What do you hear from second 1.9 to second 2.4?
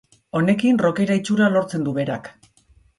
berak.